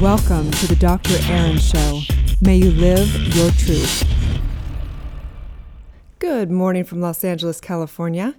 Welcome 0.00 0.50
to 0.50 0.66
the 0.66 0.74
Dr. 0.74 1.14
Erin 1.30 1.56
Show. 1.56 2.00
May 2.42 2.56
you 2.56 2.72
live 2.72 3.08
your 3.34 3.50
truth. 3.52 4.02
Good 6.18 6.50
morning 6.50 6.82
from 6.82 7.00
Los 7.00 7.22
Angeles, 7.22 7.60
California. 7.60 8.34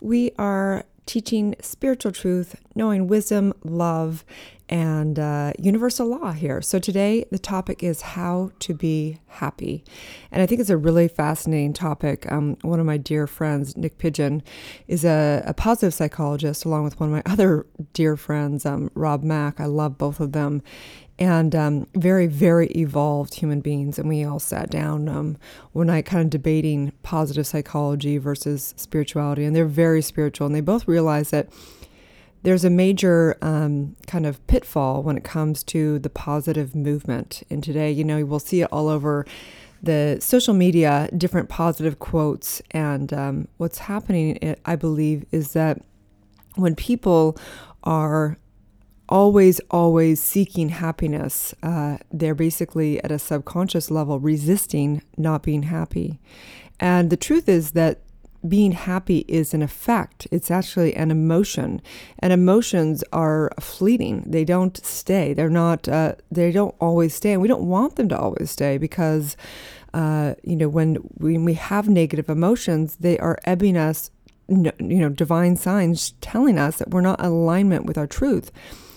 We 0.00 0.30
are 0.38 0.84
teaching 1.06 1.56
spiritual 1.60 2.12
truth, 2.12 2.54
knowing 2.76 3.08
wisdom, 3.08 3.52
love, 3.64 4.24
and 4.70 5.18
uh, 5.18 5.52
universal 5.58 6.06
law 6.06 6.30
here. 6.30 6.62
So 6.62 6.78
today 6.78 7.26
the 7.30 7.40
topic 7.40 7.82
is 7.82 8.00
how 8.00 8.52
to 8.60 8.72
be 8.72 9.18
happy. 9.26 9.84
And 10.30 10.40
I 10.40 10.46
think 10.46 10.60
it's 10.60 10.70
a 10.70 10.76
really 10.76 11.08
fascinating 11.08 11.72
topic. 11.72 12.30
Um, 12.30 12.56
one 12.62 12.78
of 12.78 12.86
my 12.86 12.96
dear 12.96 13.26
friends, 13.26 13.76
Nick 13.76 13.98
Pigeon, 13.98 14.42
is 14.86 15.04
a, 15.04 15.42
a, 15.44 15.52
positive 15.52 15.92
psychologist, 15.92 16.64
along 16.64 16.84
with 16.84 17.00
one 17.00 17.08
of 17.08 17.12
my 17.12 17.22
other 17.32 17.66
dear 17.92 18.16
friends, 18.16 18.64
um, 18.64 18.90
Rob 18.94 19.24
Mack. 19.24 19.60
I 19.60 19.66
love 19.66 19.98
both 19.98 20.20
of 20.20 20.32
them. 20.32 20.62
And 21.18 21.54
um, 21.54 21.86
very, 21.94 22.26
very 22.28 22.68
evolved 22.68 23.34
human 23.34 23.60
beings. 23.60 23.98
And 23.98 24.08
we 24.08 24.24
all 24.24 24.38
sat 24.38 24.70
down 24.70 25.06
um, 25.06 25.36
one 25.72 25.88
night 25.88 26.06
kind 26.06 26.22
of 26.22 26.30
debating 26.30 26.92
positive 27.02 27.46
psychology 27.46 28.16
versus 28.16 28.72
spirituality. 28.78 29.44
And 29.44 29.54
they're 29.54 29.66
very 29.66 30.00
spiritual. 30.00 30.46
And 30.46 30.54
they 30.54 30.62
both 30.62 30.88
realized 30.88 31.32
that 31.32 31.50
there's 32.42 32.64
a 32.64 32.70
major 32.70 33.36
um, 33.42 33.96
kind 34.06 34.26
of 34.26 34.44
pitfall 34.46 35.02
when 35.02 35.16
it 35.16 35.24
comes 35.24 35.62
to 35.64 35.98
the 35.98 36.10
positive 36.10 36.74
movement. 36.74 37.42
And 37.50 37.62
today, 37.62 37.90
you 37.90 38.04
know, 38.04 38.24
we'll 38.24 38.38
see 38.38 38.62
it 38.62 38.68
all 38.72 38.88
over 38.88 39.26
the 39.82 40.18
social 40.20 40.54
media, 40.54 41.08
different 41.16 41.48
positive 41.48 41.98
quotes. 41.98 42.62
And 42.70 43.12
um, 43.12 43.48
what's 43.56 43.78
happening, 43.78 44.56
I 44.64 44.76
believe, 44.76 45.24
is 45.32 45.52
that 45.52 45.82
when 46.56 46.74
people 46.74 47.36
are 47.84 48.36
always, 49.08 49.60
always 49.70 50.20
seeking 50.20 50.68
happiness, 50.68 51.54
uh, 51.62 51.98
they're 52.10 52.34
basically 52.34 53.02
at 53.02 53.10
a 53.10 53.18
subconscious 53.18 53.90
level 53.90 54.20
resisting 54.20 55.02
not 55.16 55.42
being 55.42 55.64
happy. 55.64 56.20
And 56.78 57.10
the 57.10 57.16
truth 57.16 57.48
is 57.48 57.72
that 57.72 58.00
being 58.46 58.72
happy 58.72 59.24
is 59.28 59.52
an 59.52 59.62
effect. 59.62 60.26
It's 60.30 60.50
actually 60.50 60.94
an 60.94 61.10
emotion, 61.10 61.82
and 62.18 62.32
emotions 62.32 63.04
are 63.12 63.50
fleeting. 63.60 64.24
They 64.26 64.44
don't 64.44 64.76
stay. 64.84 65.34
They're 65.34 65.50
not. 65.50 65.88
Uh, 65.88 66.14
they 66.30 66.50
don't 66.50 66.74
always 66.80 67.14
stay, 67.14 67.32
and 67.32 67.42
we 67.42 67.48
don't 67.48 67.68
want 67.68 67.96
them 67.96 68.08
to 68.08 68.18
always 68.18 68.50
stay 68.50 68.78
because, 68.78 69.36
uh, 69.92 70.34
you 70.42 70.56
know, 70.56 70.68
when 70.68 70.96
when 71.18 71.44
we 71.44 71.54
have 71.54 71.88
negative 71.88 72.28
emotions, 72.28 72.96
they 72.96 73.18
are 73.18 73.38
ebbing 73.44 73.76
us. 73.76 74.10
You 74.48 74.72
know, 74.80 75.08
divine 75.08 75.54
signs 75.54 76.14
telling 76.20 76.58
us 76.58 76.78
that 76.78 76.90
we're 76.90 77.02
not 77.02 77.24
alignment 77.24 77.84
with 77.84 77.96
our 77.96 78.08
truth. 78.08 78.50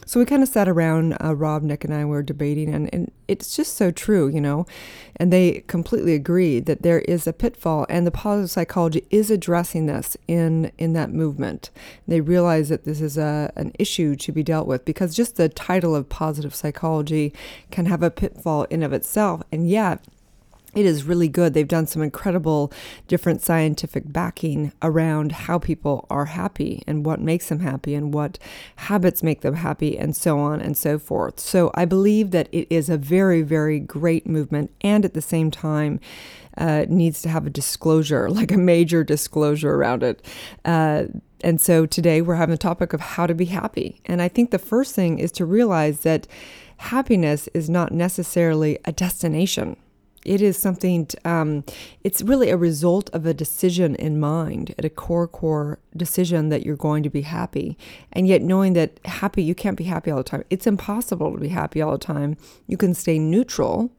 So 0.05 0.19
we 0.19 0.25
kind 0.25 0.43
of 0.43 0.49
sat 0.49 0.67
around, 0.67 1.17
uh, 1.23 1.35
Rob, 1.35 1.63
Nick, 1.63 1.83
and 1.83 1.93
I 1.93 2.05
were 2.05 2.21
debating, 2.21 2.73
and, 2.73 2.89
and 2.93 3.11
it's 3.27 3.55
just 3.55 3.75
so 3.75 3.89
true, 3.91 4.27
you 4.27 4.41
know. 4.41 4.65
And 5.15 5.31
they 5.31 5.63
completely 5.67 6.13
agreed 6.13 6.65
that 6.65 6.81
there 6.81 6.99
is 7.01 7.25
a 7.27 7.33
pitfall, 7.33 7.85
and 7.89 8.05
the 8.05 8.11
positive 8.11 8.51
psychology 8.51 9.05
is 9.09 9.31
addressing 9.31 9.85
this 9.85 10.17
in 10.27 10.71
in 10.77 10.93
that 10.93 11.11
movement. 11.11 11.69
They 12.07 12.21
realize 12.21 12.69
that 12.69 12.83
this 12.83 13.01
is 13.01 13.17
a 13.17 13.51
an 13.55 13.71
issue 13.79 14.15
to 14.17 14.31
be 14.31 14.43
dealt 14.43 14.67
with 14.67 14.85
because 14.85 15.15
just 15.15 15.35
the 15.35 15.49
title 15.49 15.95
of 15.95 16.09
positive 16.09 16.53
psychology 16.53 17.33
can 17.71 17.85
have 17.85 18.03
a 18.03 18.11
pitfall 18.11 18.63
in 18.65 18.83
of 18.83 18.93
itself, 18.93 19.41
and 19.51 19.69
yet 19.69 19.99
it 20.75 20.85
is 20.85 21.03
really 21.03 21.27
good. 21.27 21.53
They've 21.53 21.67
done 21.67 21.88
some 21.88 22.02
incredible 22.02 22.71
different 23.07 23.41
scientific 23.41 24.11
backing 24.11 24.73
around 24.81 25.31
how 25.31 25.59
people 25.59 26.05
are 26.09 26.25
happy 26.25 26.83
and 26.88 27.05
what 27.05 27.21
makes 27.21 27.49
them 27.49 27.59
happy 27.59 27.93
and 27.93 28.13
what 28.13 28.39
habits 28.77 29.21
make 29.21 29.41
them 29.41 29.55
happy 29.55 29.97
and 29.97 30.16
so 30.16 30.39
on 30.39 30.61
and 30.61 30.75
so 30.75 30.97
forth. 30.97 31.39
So 31.39 31.71
I 31.75 31.85
believe 31.85 32.31
that 32.31 32.49
it 32.51 32.67
is 32.69 32.89
a 32.89 32.97
very, 32.97 33.41
very 33.41 33.79
great 33.79 34.27
movement 34.27 34.71
and 34.81 35.05
at 35.05 35.13
the 35.13 35.21
same 35.21 35.51
time, 35.51 35.99
uh, 36.57 36.85
needs 36.88 37.21
to 37.23 37.29
have 37.29 37.47
a 37.47 37.49
disclosure, 37.49 38.29
like 38.31 38.51
a 38.51 38.57
major 38.57 39.03
disclosure 39.03 39.73
around 39.73 40.03
it. 40.03 40.25
Uh, 40.66 41.05
and 41.44 41.59
so 41.59 41.85
today 41.85 42.22
we're 42.22 42.35
having 42.35 42.53
the 42.53 42.57
topic 42.57 42.94
of 42.94 43.01
how 43.01 43.28
to 43.28 43.35
be 43.35 43.45
happy. 43.45 44.01
And 44.05 44.22
I 44.22 44.28
think 44.28 44.51
the 44.51 44.59
first 44.59 44.95
thing 44.95 45.19
is 45.19 45.31
to 45.34 45.45
realize 45.45 46.00
that 46.01 46.28
happiness 46.78 47.50
is 47.53 47.69
not 47.69 47.91
necessarily 47.91 48.79
a 48.85 48.91
destination 48.91 49.78
it 50.25 50.41
is 50.41 50.57
something, 50.57 51.07
um, 51.25 51.63
it's 52.03 52.22
really 52.22 52.50
a 52.50 52.57
result 52.57 53.09
of 53.13 53.25
a 53.25 53.34
decision 53.34 53.95
in 53.95 54.19
mind, 54.19 54.73
at 54.78 54.85
a 54.85 54.89
core, 54.89 55.28
core 55.28 55.79
decision 55.95 56.50
that 56.50 56.66
you're 56.66 56.75
going 56.75 57.03
to 57.03 57.09
be 57.09 57.22
happy. 57.22 57.78
And 58.11 58.28
yet, 58.28 58.41
knowing 58.41 58.73
that 58.73 59.00
happy, 59.06 59.44
you 59.44 59.56
can't 59.56 59.78
be 59.78 59.84
happy 59.85 60.11
all 60.11 60.17
the 60.17 60.23
time. 60.23 60.44
It's 60.50 60.67
impossible 60.67 61.34
to 61.34 61.39
be 61.39 61.50
happy 61.50 61.81
all 61.81 61.91
the 61.91 61.97
time. 61.97 62.38
You 62.67 62.78
can 62.78 62.94
stay 62.94 63.19
neutral, 63.19 63.91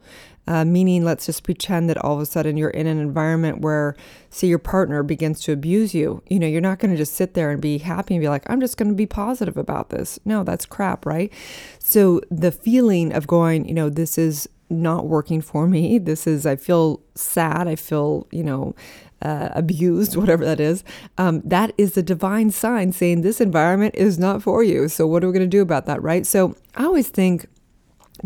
uh, 0.47 0.65
meaning 0.65 1.05
let's 1.05 1.27
just 1.27 1.43
pretend 1.43 1.89
that 1.89 1.97
all 1.99 2.15
of 2.15 2.21
a 2.21 2.27
sudden 2.27 2.56
you're 2.56 2.71
in 2.71 2.87
an 2.87 2.99
environment 2.99 3.61
where, 3.61 3.97
say, 4.31 4.47
your 4.47 4.59
partner 4.59 5.03
begins 5.03 5.41
to 5.41 5.53
abuse 5.53 5.95
you. 5.95 6.23
You 6.29 6.39
know, 6.39 6.47
you're 6.47 6.61
not 6.61 6.79
going 6.79 6.91
to 6.91 6.99
just 6.99 7.15
sit 7.15 7.35
there 7.35 7.51
and 7.51 7.62
be 7.62 7.79
happy 7.79 8.15
and 8.15 8.23
be 8.23 8.29
like, 8.29 8.49
I'm 8.51 8.61
just 8.61 8.77
going 8.77 8.91
to 8.91 8.95
be 8.95 9.06
positive 9.06 9.56
about 9.56 9.91
this. 9.91 10.19
No, 10.25 10.45
that's 10.45 10.67
crap, 10.67 11.06
right? 11.06 11.33
So 11.79 12.21
the 12.31 12.53
feeling 12.53 13.12
of 13.12 13.27
going, 13.27 13.67
you 13.67 13.75
know, 13.75 13.89
this 13.89 14.19
is 14.19 14.49
not 14.71 15.07
working 15.07 15.41
for 15.41 15.67
me. 15.67 15.99
This 15.99 16.27
is, 16.27 16.47
I 16.47 16.57
feel 16.57 17.01
sad. 17.15 17.69
I 17.69 17.77
feel, 17.77 18.27
you 18.31 18.43
know, 18.43 18.75
uh, 19.23 19.51
abused, 19.53 20.17
whatever 20.17 20.45
that 20.45 20.61
is. 20.61 20.85
Um, 21.19 21.43
that 21.45 21.73
is 21.79 21.95
the 21.95 22.03
divine 22.03 22.51
sign 22.51 22.93
saying 22.93 23.23
this 23.23 23.41
environment 23.41 23.95
is 23.97 24.19
not 24.19 24.43
for 24.43 24.63
you. 24.63 24.89
So, 24.89 25.07
what 25.07 25.25
are 25.25 25.29
we 25.29 25.33
going 25.33 25.49
to 25.49 25.57
do 25.57 25.63
about 25.63 25.87
that, 25.87 26.03
right? 26.03 26.27
So, 26.27 26.57
I 26.75 26.85
always 26.85 27.09
think 27.09 27.47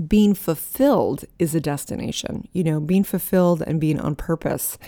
being 0.06 0.34
fulfilled 0.34 1.24
is 1.38 1.54
a 1.54 1.60
destination. 1.60 2.48
You 2.52 2.64
know, 2.64 2.80
being 2.80 3.04
fulfilled 3.04 3.62
and 3.66 3.80
being 3.80 4.00
on 4.00 4.16
purpose 4.16 4.78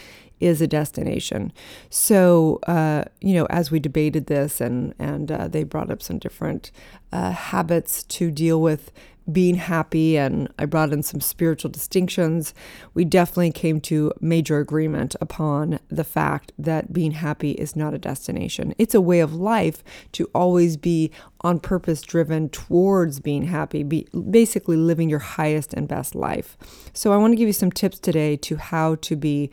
is 0.40 0.62
a 0.62 0.66
destination. 0.66 1.52
So, 1.90 2.60
uh, 2.66 3.04
you 3.20 3.34
know, 3.34 3.46
as 3.46 3.70
we 3.70 3.78
debated 3.78 4.26
this, 4.26 4.60
and 4.60 4.94
and 4.98 5.30
uh, 5.30 5.48
they 5.48 5.64
brought 5.64 5.90
up 5.90 6.02
some 6.02 6.18
different 6.18 6.70
uh, 7.12 7.32
habits 7.32 8.02
to 8.04 8.30
deal 8.30 8.60
with 8.60 8.90
being 9.32 9.56
happy 9.56 10.16
and 10.16 10.48
I 10.58 10.66
brought 10.66 10.92
in 10.92 11.02
some 11.02 11.20
spiritual 11.20 11.70
distinctions, 11.70 12.54
we 12.94 13.04
definitely 13.04 13.52
came 13.52 13.80
to 13.82 14.12
major 14.20 14.58
agreement 14.58 15.16
upon 15.20 15.78
the 15.88 16.04
fact 16.04 16.52
that 16.58 16.92
being 16.92 17.12
happy 17.12 17.52
is 17.52 17.76
not 17.76 17.94
a 17.94 17.98
destination. 17.98 18.74
It's 18.78 18.94
a 18.94 19.00
way 19.00 19.20
of 19.20 19.34
life 19.34 19.82
to 20.12 20.30
always 20.34 20.76
be 20.76 21.10
on 21.42 21.60
purpose 21.60 22.02
driven 22.02 22.48
towards 22.50 23.20
being 23.20 23.44
happy, 23.44 23.82
be 23.82 24.06
basically 24.30 24.76
living 24.76 25.08
your 25.08 25.18
highest 25.18 25.72
and 25.74 25.88
best 25.88 26.14
life. 26.14 26.56
So 26.92 27.12
I 27.12 27.16
want 27.16 27.32
to 27.32 27.36
give 27.36 27.46
you 27.46 27.52
some 27.52 27.72
tips 27.72 27.98
today 27.98 28.36
to 28.38 28.56
how 28.56 28.96
to 28.96 29.16
be 29.16 29.50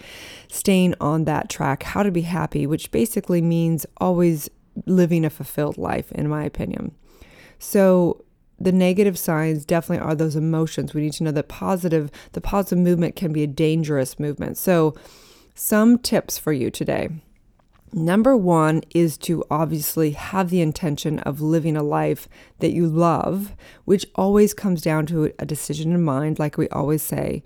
staying 0.49 0.95
on 0.99 1.25
that 1.25 1.49
track, 1.49 1.83
how 1.83 2.03
to 2.03 2.11
be 2.11 2.21
happy, 2.21 2.67
which 2.67 2.91
basically 2.91 3.41
means 3.41 3.85
always 3.97 4.49
living 4.85 5.25
a 5.25 5.29
fulfilled 5.29 5.77
life 5.77 6.11
in 6.11 6.27
my 6.27 6.43
opinion. 6.43 6.93
So 7.59 8.23
the 8.59 8.71
negative 8.71 9.17
signs 9.17 9.65
definitely 9.65 10.05
are 10.05 10.15
those 10.15 10.35
emotions. 10.35 10.93
We 10.93 11.01
need 11.01 11.13
to 11.13 11.23
know 11.23 11.31
that 11.31 11.47
positive, 11.47 12.09
the 12.33 12.41
positive 12.41 12.79
movement 12.79 13.15
can 13.15 13.31
be 13.31 13.43
a 13.43 13.47
dangerous 13.47 14.19
movement. 14.19 14.57
So, 14.57 14.95
some 15.53 15.97
tips 15.97 16.37
for 16.37 16.53
you 16.53 16.69
today. 16.69 17.09
Number 17.93 18.35
one 18.35 18.83
is 18.93 19.17
to 19.19 19.45
obviously 19.49 20.11
have 20.11 20.49
the 20.49 20.61
intention 20.61 21.19
of 21.19 21.39
living 21.39 21.77
a 21.77 21.83
life 21.83 22.27
that 22.59 22.73
you 22.73 22.85
love, 22.85 23.55
which 23.85 24.05
always 24.15 24.53
comes 24.53 24.81
down 24.81 25.05
to 25.07 25.31
a 25.39 25.45
decision 25.45 25.93
in 25.93 26.03
mind, 26.03 26.37
like 26.37 26.57
we 26.57 26.67
always 26.69 27.01
say. 27.01 27.43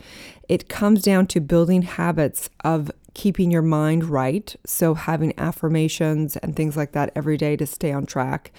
It 0.49 0.67
comes 0.67 1.03
down 1.03 1.27
to 1.27 1.39
building 1.39 1.83
habits 1.83 2.49
of 2.63 2.91
keeping 3.13 3.51
your 3.51 3.61
mind 3.61 4.05
right. 4.05 4.55
So, 4.65 4.93
having 4.95 5.37
affirmations 5.37 6.37
and 6.37 6.55
things 6.55 6.75
like 6.75 6.93
that 6.93 7.11
every 7.15 7.37
day 7.37 7.55
to 7.57 7.67
stay 7.67 7.91
on 7.91 8.05
track 8.05 8.51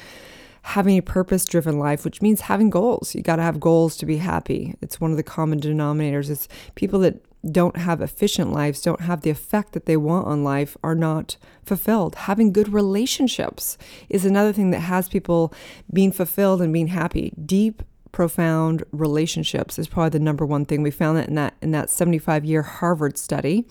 having 0.62 0.96
a 0.96 1.02
purpose 1.02 1.44
driven 1.44 1.78
life, 1.78 2.04
which 2.04 2.22
means 2.22 2.42
having 2.42 2.70
goals. 2.70 3.14
You 3.14 3.22
got 3.22 3.36
to 3.36 3.42
have 3.42 3.60
goals 3.60 3.96
to 3.98 4.06
be 4.06 4.19
happy. 4.19 4.75
It's 4.81 5.00
one 5.00 5.10
of 5.10 5.16
the 5.16 5.22
common 5.22 5.60
denominators. 5.60 6.31
It's 6.31 6.48
people 6.75 7.00
that 7.00 7.22
don't 7.50 7.76
have 7.76 8.00
efficient 8.00 8.52
lives, 8.52 8.81
don't 8.81 9.00
have 9.00 9.22
the 9.22 9.31
effect 9.31 9.72
that 9.72 9.87
they 9.87 9.96
want 9.96 10.26
on 10.28 10.44
life, 10.44 10.76
are 10.84 10.94
not 10.94 11.37
fulfilled. 11.64 12.14
Having 12.14 12.52
good 12.52 12.72
relationships 12.72 13.76
is 14.08 14.25
another 14.25 14.52
thing 14.52 14.70
that 14.70 14.81
has 14.81 15.08
people 15.08 15.52
being 15.92 16.12
fulfilled 16.12 16.62
and 16.62 16.72
being 16.72 16.87
happy. 16.88 17.32
Deep, 17.44 17.82
profound 18.12 18.84
relationships 18.92 19.78
is 19.78 19.88
probably 19.88 20.10
the 20.10 20.20
number 20.20 20.46
one 20.46 20.64
thing. 20.64 20.82
We 20.82 20.90
found 20.90 21.19
that 21.19 21.28
in 21.28 21.34
that 21.34 21.54
in 21.60 21.72
that 21.72 21.90
75 21.90 22.44
year 22.44 22.62
Harvard 22.62 23.19
study 23.19 23.66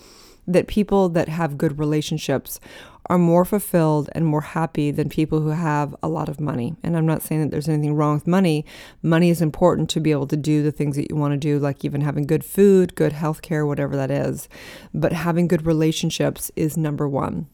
that 0.47 0.67
people 0.67 1.07
that 1.09 1.29
have 1.29 1.57
good 1.57 1.79
relationships 1.79 2.59
are 3.11 3.17
more 3.17 3.43
fulfilled 3.43 4.09
and 4.15 4.25
more 4.25 4.39
happy 4.39 4.89
than 4.89 5.09
people 5.09 5.41
who 5.41 5.49
have 5.49 5.93
a 6.01 6.07
lot 6.07 6.29
of 6.29 6.39
money. 6.39 6.77
And 6.81 6.95
I'm 6.95 7.05
not 7.05 7.21
saying 7.21 7.41
that 7.41 7.51
there's 7.51 7.67
anything 7.67 7.93
wrong 7.93 8.15
with 8.15 8.25
money. 8.25 8.65
Money 9.03 9.29
is 9.29 9.41
important 9.41 9.89
to 9.89 9.99
be 9.99 10.11
able 10.11 10.27
to 10.27 10.37
do 10.37 10.63
the 10.63 10.71
things 10.71 10.95
that 10.95 11.09
you 11.09 11.17
want 11.17 11.33
to 11.33 11.37
do, 11.37 11.59
like 11.59 11.83
even 11.83 11.99
having 11.99 12.25
good 12.25 12.45
food, 12.45 12.95
good 12.95 13.11
health 13.11 13.41
care, 13.41 13.65
whatever 13.65 13.97
that 13.97 14.09
is. 14.09 14.47
But 14.93 15.11
having 15.11 15.49
good 15.49 15.65
relationships 15.65 16.51
is 16.55 16.77
number 16.77 17.05
one. 17.05 17.47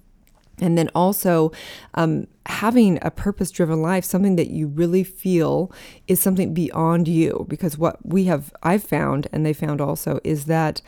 And 0.59 0.77
then 0.77 0.91
also 0.93 1.51
um, 1.95 2.27
having 2.45 2.99
a 3.01 3.09
purpose 3.09 3.49
driven 3.49 3.81
life, 3.81 4.05
something 4.05 4.35
that 4.35 4.51
you 4.51 4.67
really 4.67 5.03
feel 5.03 5.71
is 6.07 6.19
something 6.19 6.53
beyond 6.53 7.07
you. 7.07 7.47
Because 7.49 7.79
what 7.79 7.97
we 8.05 8.25
have, 8.25 8.53
I've 8.61 8.83
found, 8.83 9.27
and 9.33 9.43
they 9.43 9.53
found 9.53 9.81
also, 9.81 10.19
is 10.23 10.45
that 10.45 10.83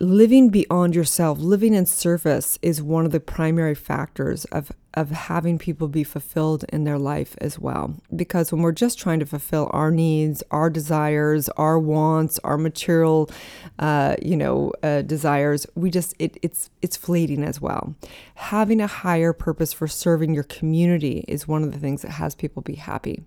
living 0.00 0.48
beyond 0.48 0.94
yourself, 0.94 1.38
living 1.38 1.74
in 1.74 1.84
service 1.84 2.58
is 2.62 2.82
one 2.82 3.04
of 3.04 3.12
the 3.12 3.20
primary 3.20 3.74
factors 3.74 4.46
of 4.46 4.72
of 4.94 5.10
having 5.10 5.56
people 5.56 5.86
be 5.86 6.02
fulfilled 6.02 6.64
in 6.70 6.82
their 6.82 6.98
life 6.98 7.36
as 7.40 7.60
well. 7.60 7.94
Because 8.16 8.50
when 8.50 8.60
we're 8.60 8.72
just 8.72 8.98
trying 8.98 9.20
to 9.20 9.26
fulfill 9.26 9.70
our 9.72 9.92
needs, 9.92 10.42
our 10.50 10.68
desires, 10.68 11.48
our 11.50 11.78
wants, 11.78 12.40
our 12.40 12.58
material, 12.58 13.30
uh, 13.78 14.16
you 14.20 14.36
know, 14.36 14.72
uh, 14.82 15.02
desires, 15.02 15.64
we 15.76 15.90
just 15.90 16.14
it, 16.18 16.38
it's 16.42 16.70
it's 16.82 16.96
fleeting 16.96 17.44
as 17.44 17.60
well. 17.60 17.94
Having 18.34 18.80
a 18.80 18.88
higher 18.88 19.32
purpose 19.32 19.72
for 19.72 19.86
serving 19.86 20.34
your 20.34 20.44
community 20.44 21.24
is 21.28 21.46
one 21.46 21.62
of 21.62 21.72
the 21.72 21.78
things 21.78 22.02
that 22.02 22.12
has 22.12 22.34
people 22.34 22.62
be 22.62 22.74
happy. 22.74 23.22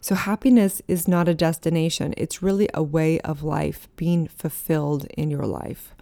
So, 0.00 0.14
happiness 0.14 0.82
is 0.88 1.06
not 1.06 1.28
a 1.28 1.34
destination, 1.34 2.14
it's 2.16 2.42
really 2.42 2.68
a 2.74 2.82
way 2.82 3.20
of 3.20 3.42
life, 3.42 3.88
being 3.96 4.26
fulfilled 4.26 5.06
in 5.16 5.30
your 5.30 5.46
life. 5.46 5.94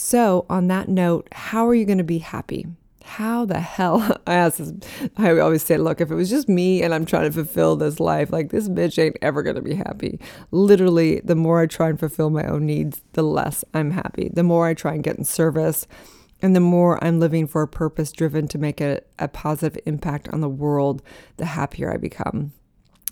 So, 0.00 0.46
on 0.48 0.68
that 0.68 0.88
note, 0.88 1.26
how 1.32 1.66
are 1.66 1.74
you 1.74 1.84
going 1.84 1.98
to 1.98 2.04
be 2.04 2.18
happy? 2.18 2.68
How 3.02 3.44
the 3.44 3.58
hell? 3.58 4.16
I 4.28 4.34
ask 4.34 4.58
this, 4.58 4.72
I 5.16 5.36
always 5.40 5.64
say, 5.64 5.76
look, 5.76 6.00
if 6.00 6.12
it 6.12 6.14
was 6.14 6.30
just 6.30 6.48
me 6.48 6.84
and 6.84 6.94
I'm 6.94 7.04
trying 7.04 7.24
to 7.24 7.32
fulfill 7.32 7.74
this 7.74 7.98
life, 7.98 8.30
like 8.30 8.50
this 8.50 8.68
bitch 8.68 8.96
ain't 8.96 9.18
ever 9.20 9.42
going 9.42 9.56
to 9.56 9.60
be 9.60 9.74
happy. 9.74 10.20
Literally, 10.52 11.18
the 11.24 11.34
more 11.34 11.60
I 11.60 11.66
try 11.66 11.88
and 11.88 11.98
fulfill 11.98 12.30
my 12.30 12.44
own 12.44 12.64
needs, 12.64 13.02
the 13.14 13.24
less 13.24 13.64
I'm 13.74 13.90
happy. 13.90 14.30
The 14.32 14.44
more 14.44 14.68
I 14.68 14.74
try 14.74 14.94
and 14.94 15.02
get 15.02 15.18
in 15.18 15.24
service, 15.24 15.88
and 16.40 16.54
the 16.54 16.60
more 16.60 17.02
I'm 17.04 17.18
living 17.18 17.48
for 17.48 17.62
a 17.62 17.68
purpose 17.68 18.12
driven 18.12 18.46
to 18.48 18.56
make 18.56 18.80
a, 18.80 19.00
a 19.18 19.26
positive 19.26 19.82
impact 19.84 20.28
on 20.28 20.40
the 20.40 20.48
world, 20.48 21.02
the 21.38 21.46
happier 21.46 21.92
I 21.92 21.96
become. 21.96 22.52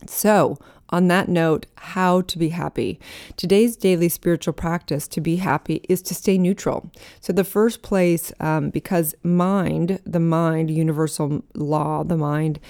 So, 0.07 0.57
on 0.91 1.09
that 1.09 1.29
note, 1.29 1.67
how 1.77 2.21
to 2.23 2.39
be 2.39 2.51
happy. 2.51 3.01
Today's 3.37 3.77
daily 3.77 4.09
spiritual 4.09 4.55
practice 4.55 5.09
to 5.09 5.21
be 5.21 5.37
happy 5.37 5.85
is 5.89 6.03
to 6.03 6.15
stay 6.15 6.39
neutral. 6.39 6.91
So, 7.21 7.33
the 7.33 7.45
first 7.45 7.83
place, 7.83 8.33
um, 8.41 8.71
because 8.71 9.15
mind, 9.23 10.01
the 10.05 10.21
mind, 10.21 10.71
universal 10.71 11.43
law, 11.55 12.05
the 12.05 12.17
mind, 12.17 12.61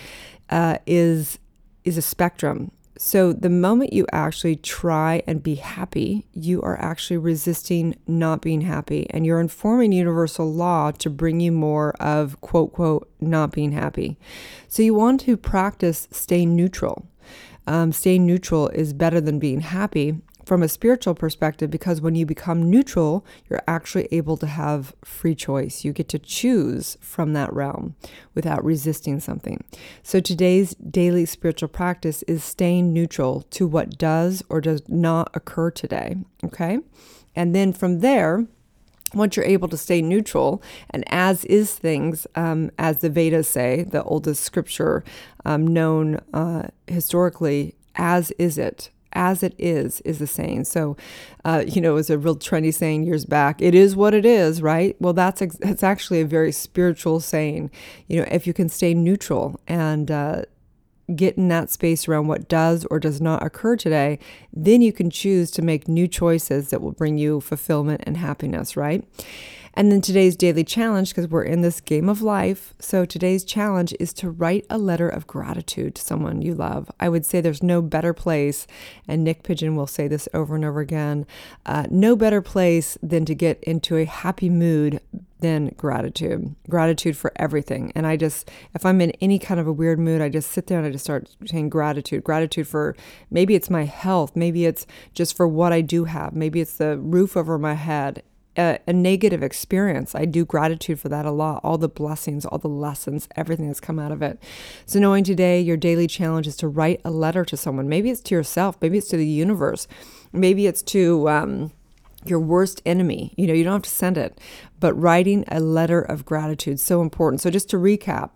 uh, 0.51 0.79
is 0.87 1.39
is 1.85 1.97
a 1.97 2.03
spectrum. 2.03 2.71
So, 2.99 3.35
the 3.35 3.51
moment 3.51 3.93
you 3.93 4.07
actually 4.11 4.57
try 4.57 5.23
and 5.27 5.43
be 5.43 5.57
happy, 5.57 6.25
you 6.33 6.62
are 6.62 6.81
actually 6.81 7.19
resisting 7.19 7.95
not 8.07 8.41
being 8.41 8.62
happy, 8.62 9.07
and 9.11 9.27
you're 9.27 9.41
informing 9.41 9.93
universal 9.93 10.51
law 10.51 10.91
to 10.93 11.11
bring 11.11 11.41
you 11.41 11.53
more 11.53 11.91
of 12.01 12.41
quote, 12.41 12.73
quote, 12.73 13.11
not 13.21 13.53
being 13.53 13.73
happy. 13.73 14.17
So, 14.69 14.83
you 14.83 14.95
want 14.95 15.21
to 15.23 15.37
practice 15.37 16.09
stay 16.11 16.47
neutral 16.47 17.07
um, 17.67 17.93
staying 17.93 18.27
neutral 18.27 18.69
is 18.69 18.93
better 18.93 19.21
than 19.21 19.39
being 19.39 19.61
happy 19.61 20.21
from 20.47 20.63
a 20.63 20.69
spiritual 20.69 21.15
perspective 21.15 21.71
because 21.71 22.01
when 22.01 22.15
you 22.15 22.25
become 22.25 22.71
neutral, 22.71 23.27
you're 23.51 23.63
actually 23.67 24.09
able 24.13 24.37
to 24.37 24.47
have 24.47 24.95
free 25.05 25.35
choice. 25.35 25.85
You 25.85 25.93
get 25.93 26.09
to 26.11 26.21
choose 26.21 26.97
from 27.01 27.33
that 27.33 27.53
realm 27.53 27.97
without 28.35 28.65
resisting 28.65 29.19
something. 29.19 29.63
So 30.05 30.21
today's 30.21 30.75
daily 30.77 31.27
spiritual 31.27 31.69
practice 31.69 32.23
is 32.23 32.45
staying 32.45 32.93
neutral 32.93 33.43
to 33.51 33.67
what 33.67 33.99
does 33.99 34.43
or 34.49 34.61
does 34.61 34.89
not 34.89 35.35
occur 35.35 35.73
today. 35.73 36.17
Okay. 36.45 36.79
And 37.35 37.55
then 37.55 37.73
from 37.73 37.99
there, 37.99 38.47
once 39.14 39.37
you're 39.37 39.47
able 39.47 39.69
to 39.69 39.76
stay 39.76 40.03
neutral 40.03 40.62
and 40.91 41.05
as 41.08 41.44
is 41.44 41.75
things, 41.75 42.26
um, 42.35 42.70
as 42.79 42.99
the 42.99 43.11
Vedas 43.11 43.49
say, 43.49 43.85
the 43.85 44.03
oldest 44.05 44.43
scripture 44.43 45.05
um, 45.44 45.67
known 45.67 46.20
uh, 46.35 46.64
historically, 46.87 47.75
as 47.94 48.31
is 48.32 48.58
it. 48.58 48.91
As 49.12 49.43
it 49.43 49.55
is, 49.56 50.03
is 50.03 50.19
the 50.19 50.26
saying. 50.26 50.64
So, 50.64 50.94
uh, 51.43 51.64
you 51.67 51.81
know, 51.81 51.93
it 51.93 51.94
was 51.94 52.11
a 52.11 52.19
real 52.19 52.37
trendy 52.37 52.75
saying 52.75 53.05
years 53.05 53.25
back. 53.25 53.62
It 53.62 53.75
is 53.75 53.97
what 53.97 54.12
it 54.12 54.26
is, 54.26 54.61
right? 54.61 54.94
Well, 55.00 55.14
that's 55.14 55.41
ex- 55.41 55.82
actually 55.82 56.20
a 56.20 56.26
very 56.26 56.52
spiritual 56.52 57.20
saying. 57.20 57.70
You 58.09 58.20
know, 58.20 58.29
if 58.31 58.47
you 58.47 58.52
can 58.52 58.69
stay 58.69 58.93
neutral 58.93 59.59
and 59.67 60.11
uh, 60.11 60.43
get 61.14 61.37
in 61.37 61.49
that 61.49 61.70
space 61.70 62.08
around 62.08 62.26
what 62.26 62.49
does 62.49 62.85
or 62.91 62.99
does 62.99 63.20
not 63.20 63.44
occur 63.44 63.76
today, 63.76 64.19
then 64.53 64.82
you 64.82 64.93
can 64.93 65.11
choose 65.11 65.50
to 65.53 65.62
make 65.62 65.87
new 65.87 66.08
choices 66.08 66.70
that 66.70 66.82
will 66.82 66.93
bring 66.93 67.19
you 67.19 67.41
fulfillment 67.41 68.03
and 68.05 68.17
happiness, 68.17 68.76
right? 68.76 69.05
And 69.79 69.93
then 69.93 70.00
today's 70.00 70.37
daily 70.37 70.64
challenge, 70.64 71.11
because 71.11 71.29
we're 71.29 71.43
in 71.43 71.61
this 71.61 71.82
game 71.82 72.08
of 72.08 72.23
life. 72.23 72.73
So 72.79 73.05
today's 73.05 73.44
challenge 73.44 73.94
is 74.00 74.14
to 74.14 74.31
write 74.31 74.64
a 74.70 74.79
letter 74.79 75.06
of 75.06 75.26
gratitude 75.26 75.97
to 75.97 76.03
someone 76.03 76.41
you 76.41 76.55
love. 76.55 76.91
I 76.99 77.11
would 77.11 77.26
say 77.26 77.43
there's 77.43 77.62
no 77.62 77.82
better 77.82 78.14
place, 78.14 78.67
and 79.06 79.23
Nick 79.23 79.43
Pigeon 79.43 79.76
will 79.76 79.87
say 79.87 80.09
this 80.09 80.31
over 80.32 80.55
and 80.55 80.64
over 80.64 80.81
again 80.81 81.26
uh, 81.67 81.85
no 81.91 82.17
better 82.17 82.41
place 82.41 82.97
than 83.02 83.26
to 83.26 83.35
get 83.35 83.62
into 83.64 83.99
a 83.99 84.06
happy 84.06 84.49
mood 84.49 84.99
than 85.41 85.75
gratitude. 85.77 86.55
Gratitude 86.69 87.17
for 87.17 87.33
everything. 87.37 87.93
And 87.94 88.06
I 88.06 88.17
just, 88.17 88.50
if 88.75 88.87
I'm 88.87 89.00
in 89.00 89.11
any 89.21 89.38
kind 89.38 89.61
of 89.61 89.67
a 89.67 89.73
weird 89.73 89.99
mood, 89.99 90.21
I 90.21 90.29
just 90.29 90.50
sit 90.50 90.67
there 90.67 90.79
and 90.79 90.87
I 90.87 90.91
just 90.91 91.05
start 91.05 91.29
saying 91.47 91.69
gratitude. 91.69 92.25
Gratitude 92.25 92.67
for 92.67 92.97
maybe 93.31 93.55
it's 93.55 93.71
my 93.71 93.85
health, 93.85 94.35
maybe 94.35 94.65
it's 94.65 94.87
just 95.12 95.37
for 95.37 95.47
what 95.47 95.73
I 95.73 95.81
do 95.81 96.05
have, 96.05 96.35
maybe 96.35 96.61
it's 96.61 96.77
the 96.77 96.99
roof 96.99 97.37
over 97.37 97.59
my 97.59 97.75
head 97.75 98.23
a, 98.56 98.79
a, 98.87 98.93
negative 98.93 99.43
experience. 99.43 100.15
I 100.15 100.25
do 100.25 100.44
gratitude 100.44 100.99
for 100.99 101.09
that 101.09 101.27
a 101.27 101.31
lot, 101.31 101.61
all 101.62 101.79
the 101.79 101.88
blessings, 101.88 102.47
all 102.47 102.59
the 102.59 102.69
lessons, 102.69 103.29
everything 103.37 103.67
that's 103.67 103.81
come 103.81 103.99
out 103.99 104.12
of 104.12 104.23
it. 104.23 104.43
So, 104.87 104.99
knowing 104.99 105.25
today 105.25 105.61
your 105.61 105.77
daily 105.77 106.06
challenge 106.06 106.47
is 106.47 106.56
to 106.59 106.69
write 106.69 107.00
a 107.05 107.11
letter 107.11 107.44
to 107.44 107.56
someone. 107.56 107.88
Maybe 107.88 108.11
it's 108.11 108.21
to 108.23 108.35
yourself, 108.35 108.77
maybe 108.81 108.99
it's 108.99 109.09
to 109.09 109.17
the 109.17 109.27
universe, 109.27 109.87
maybe 110.33 110.67
it's 110.67 110.83
to, 110.85 111.29
um, 111.29 111.73
your 112.28 112.40
worst 112.40 112.82
enemy. 112.87 113.34
You 113.37 113.46
know, 113.46 113.55
you 113.55 113.64
don't 113.64 113.75
have 113.75 113.82
to 113.82 113.90
send 113.90 114.19
it, 114.19 114.40
but 114.81 114.94
writing 114.94 115.44
a 115.49 115.61
letter 115.61 116.00
of 116.00 116.25
gratitude 116.25 116.81
so 116.81 117.00
important. 117.00 117.40
So 117.40 117.50
just 117.50 117.70
to 117.70 117.76
recap, 117.76 118.34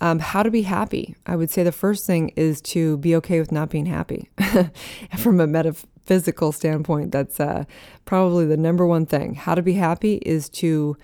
um, 0.00 0.18
how 0.18 0.42
to 0.42 0.50
be 0.50 0.62
happy. 0.62 1.16
I 1.26 1.36
would 1.36 1.50
say 1.50 1.62
the 1.62 1.72
first 1.72 2.06
thing 2.06 2.30
is 2.36 2.60
to 2.62 2.98
be 2.98 3.16
okay 3.16 3.40
with 3.40 3.52
not 3.52 3.70
being 3.70 3.86
happy. 3.86 4.28
From 5.18 5.40
a 5.40 5.46
metaphysical 5.46 6.52
standpoint, 6.52 7.12
that's 7.12 7.40
uh, 7.40 7.64
probably 8.04 8.46
the 8.46 8.56
number 8.56 8.86
one 8.86 9.06
thing. 9.06 9.34
How 9.34 9.54
to 9.54 9.62
be 9.62 9.74
happy 9.74 10.16
is 10.16 10.48
to 10.50 10.96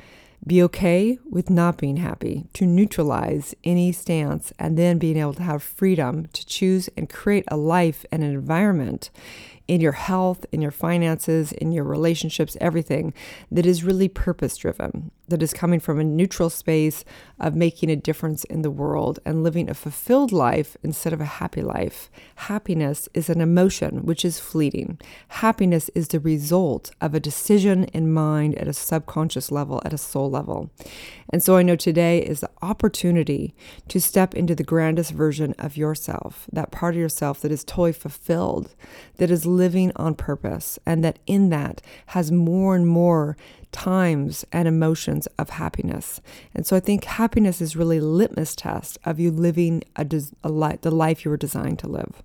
be 0.47 0.63
okay 0.63 1.19
with 1.31 1.49
not 1.49 1.79
being 1.79 1.99
happy, 1.99 2.47
to 2.53 2.67
neutralize 2.67 3.55
any 3.63 3.93
stance, 3.93 4.53
and 4.59 4.77
then 4.77 4.99
being 4.99 5.17
able 5.17 5.35
to 5.35 5.43
have 5.43 5.63
freedom 5.63 6.27
to 6.33 6.45
choose 6.45 6.89
and 6.97 7.09
create 7.09 7.45
a 7.49 7.57
life 7.57 8.05
and 8.11 8.25
an 8.25 8.31
environment 8.31 9.11
in 9.69 9.81
your 9.81 9.93
health, 9.93 10.45
in 10.53 10.61
your 10.61 10.71
finances, 10.71 11.53
in 11.53 11.73
your 11.73 11.85
relationships, 11.85 12.57
everything 12.61 13.15
that 13.51 13.67
is 13.67 13.85
really 13.85 14.09
purpose 14.09 14.57
driven, 14.57 15.11
that 15.29 15.43
is 15.43 15.53
coming 15.53 15.81
from 15.81 15.99
a 15.99 16.05
neutral 16.05 16.51
space 16.51 17.05
of 17.39 17.55
making 17.55 17.91
a 17.91 17.97
difference 17.97 18.45
in 18.45 18.63
the 18.63 18.71
world 18.71 19.19
and 19.25 19.43
living 19.43 19.71
a 19.71 19.75
fulfilled 19.75 20.33
life 20.33 20.77
instead 20.83 21.13
of 21.13 21.21
a 21.21 21.25
happy 21.25 21.63
life. 21.63 22.11
Happiness 22.37 23.09
is 23.15 23.31
an 23.31 23.41
emotion 23.41 24.05
which 24.05 24.25
is 24.25 24.39
fleeting. 24.39 24.99
Happiness 25.29 25.89
is 25.95 26.09
the 26.09 26.21
result 26.21 26.91
of 27.01 27.15
a 27.15 27.21
decision 27.21 27.85
in 27.85 28.13
mind 28.13 28.57
at 28.57 28.69
a 28.69 28.73
subconscious 28.73 29.51
level, 29.51 29.81
at 29.85 29.93
a 29.93 29.99
soul 29.99 30.31
level. 30.31 30.71
And 31.33 31.43
so 31.43 31.57
I 31.57 31.63
know 31.63 31.77
today 31.77 32.19
is 32.19 32.41
the 32.41 32.51
opportunity 32.61 33.55
to 33.89 34.01
step 34.01 34.35
into 34.35 34.55
the 34.55 34.65
grandest 34.65 35.13
version 35.13 35.55
of 35.59 35.77
yourself, 35.77 36.47
that 36.53 36.73
part 36.73 36.95
of 36.95 37.01
yourself 37.01 37.41
that 37.41 37.53
is 37.53 37.65
totally 37.65 37.93
fulfilled, 37.93 38.75
that 39.17 39.31
is 39.31 39.47
living 39.47 39.93
on 39.97 40.15
purpose, 40.15 40.79
and 40.85 41.03
that 41.05 41.21
in 41.27 41.49
that 41.51 41.81
has 42.07 42.31
more 42.31 42.77
and 42.77 42.87
more 42.87 43.37
times 43.73 44.45
and 44.53 44.69
emotions 44.69 45.27
of 45.39 45.51
happiness. 45.51 46.21
And 46.55 46.67
so 46.67 46.77
I 46.77 46.81
think 46.81 47.05
happiness 47.05 47.61
is 47.61 47.75
really 47.77 48.01
litmus 48.01 48.55
test 48.55 48.99
of 49.05 49.19
you 49.19 49.31
living 49.31 49.83
a, 49.97 50.07
a 50.45 50.79
the 50.83 50.91
life 50.91 51.25
you 51.25 51.31
were 51.31 51.37
designed 51.37 51.79
to 51.81 51.89
live. 51.89 52.23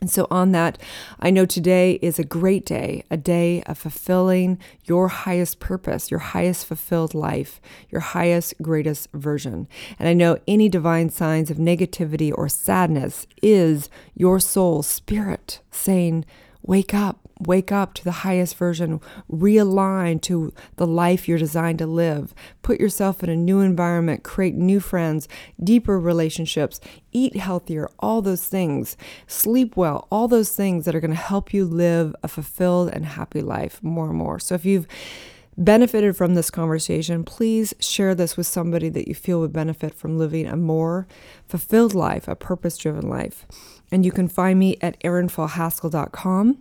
And 0.00 0.10
so, 0.10 0.26
on 0.30 0.52
that, 0.52 0.78
I 1.18 1.30
know 1.30 1.44
today 1.44 1.98
is 2.00 2.18
a 2.18 2.24
great 2.24 2.64
day, 2.64 3.04
a 3.10 3.18
day 3.18 3.62
of 3.64 3.76
fulfilling 3.76 4.58
your 4.84 5.08
highest 5.08 5.60
purpose, 5.60 6.10
your 6.10 6.20
highest 6.20 6.64
fulfilled 6.64 7.12
life, 7.12 7.60
your 7.90 8.00
highest, 8.00 8.54
greatest 8.62 9.08
version. 9.12 9.68
And 9.98 10.08
I 10.08 10.14
know 10.14 10.38
any 10.48 10.70
divine 10.70 11.10
signs 11.10 11.50
of 11.50 11.58
negativity 11.58 12.32
or 12.34 12.48
sadness 12.48 13.26
is 13.42 13.90
your 14.14 14.40
soul 14.40 14.82
spirit 14.82 15.60
saying, 15.70 16.24
Wake 16.62 16.94
up, 16.94 17.29
wake 17.40 17.72
up 17.72 17.94
to 17.94 18.04
the 18.04 18.10
highest 18.10 18.56
version, 18.56 19.00
realign 19.30 20.20
to 20.22 20.52
the 20.76 20.86
life 20.86 21.28
you're 21.28 21.38
designed 21.38 21.78
to 21.78 21.86
live. 21.86 22.34
Put 22.62 22.80
yourself 22.80 23.22
in 23.22 23.30
a 23.30 23.36
new 23.36 23.60
environment, 23.60 24.22
create 24.22 24.54
new 24.54 24.80
friends, 24.80 25.28
deeper 25.62 25.98
relationships, 25.98 26.80
eat 27.12 27.36
healthier, 27.36 27.88
all 27.98 28.22
those 28.22 28.46
things, 28.46 28.96
sleep 29.26 29.76
well, 29.76 30.06
all 30.10 30.28
those 30.28 30.54
things 30.54 30.84
that 30.84 30.94
are 30.94 31.00
going 31.00 31.10
to 31.10 31.16
help 31.16 31.54
you 31.54 31.64
live 31.64 32.14
a 32.22 32.28
fulfilled 32.28 32.90
and 32.92 33.06
happy 33.06 33.40
life 33.40 33.82
more 33.82 34.08
and 34.08 34.18
more. 34.18 34.38
So 34.38 34.54
if 34.54 34.64
you've 34.64 34.86
benefited 35.56 36.16
from 36.16 36.34
this 36.34 36.50
conversation, 36.50 37.24
please 37.24 37.74
share 37.78 38.14
this 38.14 38.36
with 38.36 38.46
somebody 38.46 38.88
that 38.88 39.08
you 39.08 39.14
feel 39.14 39.40
would 39.40 39.52
benefit 39.52 39.94
from 39.94 40.18
living 40.18 40.46
a 40.46 40.56
more 40.56 41.06
fulfilled 41.46 41.94
life, 41.94 42.28
a 42.28 42.34
purpose 42.34 42.78
driven 42.78 43.08
life. 43.08 43.46
And 43.92 44.04
you 44.04 44.12
can 44.12 44.28
find 44.28 44.58
me 44.58 44.76
at 44.80 45.00
erinfallhaskell.com. 45.00 46.58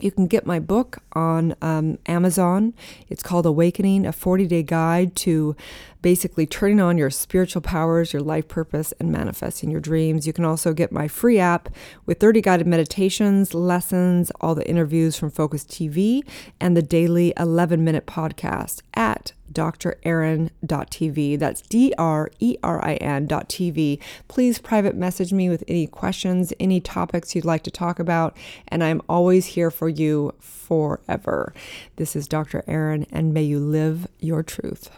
You 0.00 0.10
can 0.10 0.26
get 0.26 0.44
my 0.44 0.58
book 0.58 0.98
on 1.12 1.54
um, 1.62 1.98
Amazon. 2.06 2.74
It's 3.08 3.22
called 3.22 3.46
Awakening, 3.46 4.06
a 4.06 4.12
40 4.12 4.46
day 4.46 4.62
guide 4.62 5.14
to 5.16 5.56
basically 6.02 6.44
turning 6.46 6.80
on 6.80 6.98
your 6.98 7.08
spiritual 7.08 7.62
powers, 7.62 8.12
your 8.12 8.20
life 8.20 8.46
purpose, 8.46 8.92
and 9.00 9.10
manifesting 9.10 9.70
your 9.70 9.80
dreams. 9.80 10.26
You 10.26 10.34
can 10.34 10.44
also 10.44 10.74
get 10.74 10.92
my 10.92 11.08
free 11.08 11.38
app 11.38 11.70
with 12.04 12.20
30 12.20 12.42
guided 12.42 12.66
meditations, 12.66 13.54
lessons, 13.54 14.30
all 14.40 14.54
the 14.54 14.68
interviews 14.68 15.16
from 15.16 15.30
Focus 15.30 15.64
TV, 15.64 16.22
and 16.60 16.76
the 16.76 16.82
daily 16.82 17.32
11 17.38 17.82
minute 17.82 18.04
podcast 18.04 18.82
at 18.94 19.32
drerin.tv. 19.52 21.38
That's 21.38 21.62
D 21.62 21.94
R 21.96 22.30
E 22.40 22.56
R 22.62 22.84
I 22.84 22.94
N.tv. 22.94 24.00
Please 24.28 24.58
private 24.58 24.96
message 24.96 25.32
me 25.32 25.48
with 25.48 25.64
any 25.68 25.86
questions, 25.86 26.52
any 26.58 26.80
topics 26.80 27.34
you'd 27.34 27.44
like 27.44 27.62
to 27.64 27.70
talk 27.70 27.98
about, 27.98 28.36
and 28.68 28.82
I'm 28.82 29.02
always 29.08 29.46
here 29.46 29.70
for 29.70 29.88
you 29.88 30.34
forever. 30.40 31.54
This 31.96 32.16
is 32.16 32.26
Dr. 32.26 32.64
Erin, 32.66 33.06
and 33.10 33.32
may 33.34 33.42
you 33.42 33.58
live 33.58 34.08
your 34.18 34.42
truth. 34.42 34.90